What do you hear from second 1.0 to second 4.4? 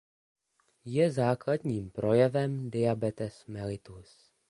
základním projevem diabetes mellitus.